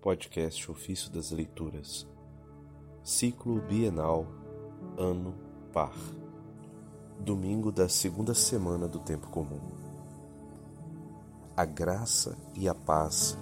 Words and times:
podcast 0.00 0.70
Ofício 0.70 1.10
das 1.10 1.30
Leituras, 1.30 2.06
Ciclo 3.02 3.60
Bienal, 3.60 4.26
Ano 4.96 5.34
Par, 5.74 5.94
domingo 7.18 7.70
da 7.70 7.86
segunda 7.86 8.32
semana 8.32 8.88
do 8.88 8.98
Tempo 8.98 9.28
Comum. 9.28 9.60
A 11.54 11.66
graça 11.66 12.34
e 12.54 12.66
a 12.66 12.74
paz 12.74 13.36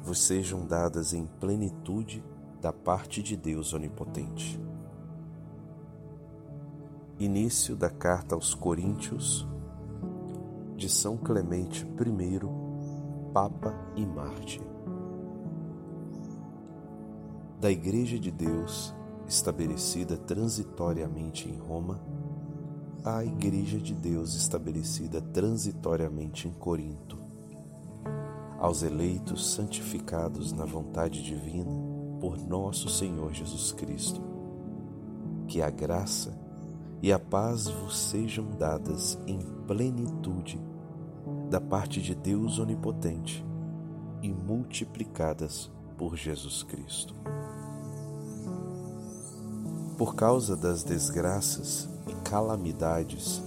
vos 0.00 0.22
sejam 0.22 0.64
dadas 0.64 1.12
em 1.12 1.26
plenitude 1.26 2.22
da 2.60 2.72
parte 2.72 3.20
de 3.20 3.36
Deus 3.36 3.72
Onipotente. 3.72 4.60
Início 7.18 7.74
da 7.74 7.90
carta 7.90 8.36
aos 8.36 8.54
Coríntios 8.54 9.44
de 10.76 10.88
São 10.88 11.16
Clemente 11.16 11.84
I, 11.84 12.40
Papa 13.32 13.74
e 13.96 14.06
Mártir 14.06 14.75
da 17.60 17.70
Igreja 17.70 18.18
de 18.18 18.30
Deus, 18.30 18.94
estabelecida 19.26 20.16
transitoriamente 20.16 21.48
em 21.48 21.56
Roma, 21.56 22.00
à 23.02 23.24
Igreja 23.24 23.78
de 23.78 23.94
Deus 23.94 24.34
estabelecida 24.34 25.22
transitoriamente 25.22 26.48
em 26.48 26.52
Corinto, 26.52 27.18
aos 28.58 28.82
eleitos 28.82 29.54
santificados 29.54 30.52
na 30.52 30.66
vontade 30.66 31.22
divina 31.22 31.70
por 32.20 32.36
nosso 32.36 32.90
Senhor 32.90 33.32
Jesus 33.32 33.72
Cristo, 33.72 34.20
que 35.48 35.62
a 35.62 35.70
graça 35.70 36.38
e 37.00 37.10
a 37.10 37.18
paz 37.18 37.68
vos 37.68 37.96
sejam 37.96 38.50
dadas 38.50 39.18
em 39.26 39.38
plenitude 39.66 40.60
da 41.48 41.60
parte 41.60 42.02
de 42.02 42.14
Deus 42.14 42.58
Onipotente 42.58 43.44
e 44.20 44.32
multiplicadas 44.32 45.70
por 45.96 46.16
Jesus 46.16 46.62
Cristo 46.62 47.14
por 49.96 50.14
causa 50.14 50.56
das 50.56 50.82
desgraças 50.82 51.88
e 52.06 52.14
calamidades 52.28 53.42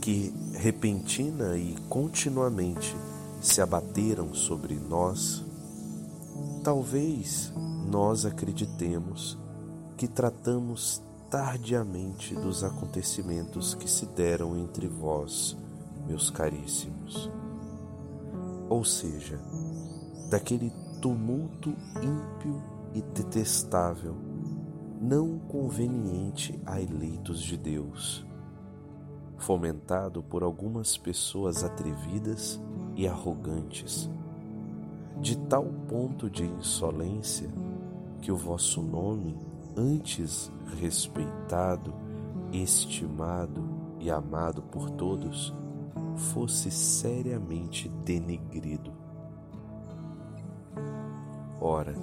que 0.00 0.34
repentina 0.54 1.56
e 1.56 1.76
continuamente 1.88 2.94
se 3.40 3.60
abateram 3.60 4.34
sobre 4.34 4.74
nós, 4.74 5.44
talvez 6.64 7.52
nós 7.88 8.26
acreditemos 8.26 9.38
que 9.96 10.08
tratamos 10.08 11.02
tardiamente 11.30 12.34
dos 12.34 12.64
acontecimentos 12.64 13.74
que 13.74 13.90
se 13.90 14.06
deram 14.06 14.56
entre 14.56 14.88
vós, 14.88 15.56
meus 16.06 16.30
caríssimos. 16.30 17.30
Ou 18.68 18.84
seja, 18.84 19.40
daquele 20.28 20.72
tumulto 21.00 21.70
ímpio 22.02 22.62
e 22.94 23.02
detestável 23.02 24.16
não 25.00 25.38
conveniente 25.38 26.58
a 26.64 26.80
eleitos 26.80 27.40
de 27.42 27.56
Deus, 27.56 28.24
fomentado 29.36 30.22
por 30.22 30.42
algumas 30.42 30.96
pessoas 30.96 31.62
atrevidas 31.62 32.60
e 32.94 33.06
arrogantes, 33.06 34.10
de 35.20 35.36
tal 35.36 35.64
ponto 35.88 36.30
de 36.30 36.44
insolência 36.44 37.48
que 38.22 38.32
o 38.32 38.36
vosso 38.36 38.80
nome, 38.80 39.36
antes 39.76 40.50
respeitado, 40.80 41.94
estimado 42.52 43.62
e 44.00 44.10
amado 44.10 44.62
por 44.62 44.90
todos, 44.90 45.54
fosse 46.16 46.70
seriamente 46.70 47.88
denegrido. 48.04 48.85
Ora, 51.68 51.96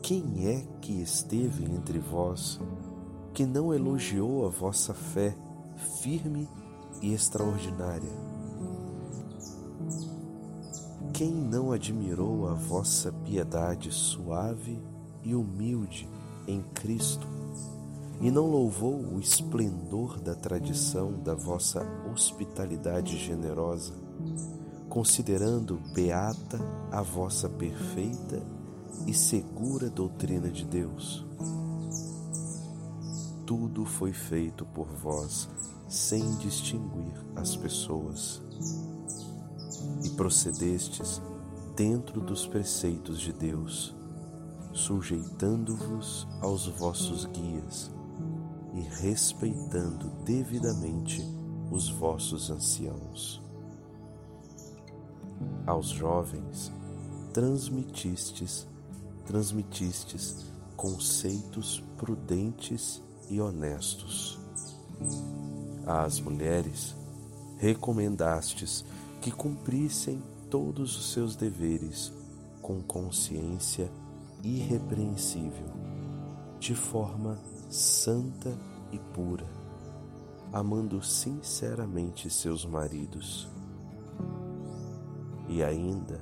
quem 0.00 0.46
é 0.46 0.64
que 0.80 1.02
esteve 1.02 1.64
entre 1.64 1.98
vós 1.98 2.60
que 3.34 3.44
não 3.44 3.74
elogiou 3.74 4.46
a 4.46 4.48
vossa 4.48 4.94
fé 4.94 5.36
firme 6.00 6.48
e 7.02 7.12
extraordinária? 7.12 8.12
Quem 11.12 11.32
não 11.32 11.72
admirou 11.72 12.46
a 12.46 12.54
vossa 12.54 13.10
piedade 13.10 13.90
suave 13.90 14.80
e 15.24 15.34
humilde 15.34 16.08
em 16.46 16.62
Cristo 16.72 17.26
e 18.20 18.30
não 18.30 18.46
louvou 18.46 18.94
o 18.94 19.18
esplendor 19.18 20.20
da 20.20 20.36
tradição 20.36 21.20
da 21.24 21.34
vossa 21.34 21.84
hospitalidade 22.08 23.18
generosa, 23.18 23.94
considerando 24.88 25.80
beata 25.92 26.60
a 26.92 27.02
vossa 27.02 27.48
perfeita 27.48 28.59
e 29.06 29.14
segura 29.14 29.88
doutrina 29.88 30.48
de 30.48 30.64
Deus. 30.64 31.24
Tudo 33.46 33.84
foi 33.84 34.12
feito 34.12 34.64
por 34.66 34.86
vós 34.86 35.48
sem 35.88 36.36
distinguir 36.36 37.14
as 37.34 37.56
pessoas, 37.56 38.40
e 40.04 40.10
procedestes 40.10 41.20
dentro 41.74 42.20
dos 42.20 42.46
preceitos 42.46 43.18
de 43.18 43.32
Deus, 43.32 43.94
sujeitando-vos 44.72 46.28
aos 46.40 46.68
vossos 46.68 47.24
guias 47.26 47.90
e 48.74 48.80
respeitando 48.80 50.10
devidamente 50.24 51.20
os 51.72 51.88
vossos 51.88 52.50
anciãos. 52.50 53.42
Aos 55.66 55.88
jovens 55.88 56.72
transmitistes 57.32 58.69
transmitistes 59.30 60.44
conceitos 60.76 61.84
prudentes 61.96 63.00
e 63.28 63.40
honestos. 63.40 64.40
Às 65.86 66.18
mulheres, 66.18 66.96
recomendastes 67.56 68.84
que 69.20 69.30
cumprissem 69.30 70.20
todos 70.50 70.96
os 70.96 71.12
seus 71.12 71.36
deveres 71.36 72.12
com 72.60 72.82
consciência 72.82 73.88
irrepreensível, 74.42 75.68
de 76.58 76.74
forma 76.74 77.38
santa 77.68 78.52
e 78.90 78.98
pura, 78.98 79.46
amando 80.52 81.00
sinceramente 81.04 82.28
seus 82.28 82.64
maridos. 82.64 83.48
E 85.48 85.62
ainda 85.62 86.20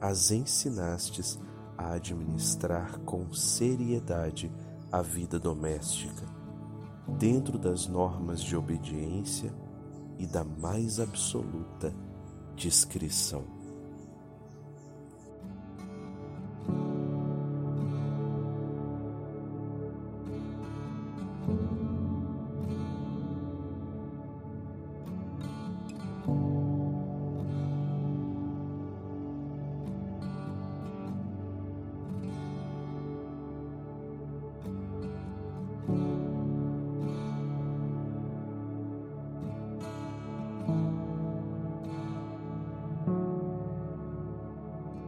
as 0.00 0.32
ensinastes 0.32 1.38
a 1.78 1.92
administrar 1.92 2.98
com 3.00 3.32
seriedade 3.32 4.52
a 4.90 5.00
vida 5.00 5.38
doméstica, 5.38 6.26
dentro 7.16 7.56
das 7.56 7.86
normas 7.86 8.42
de 8.42 8.56
obediência 8.56 9.54
e 10.18 10.26
da 10.26 10.42
mais 10.42 10.98
absoluta 10.98 11.94
discrição. 12.56 13.57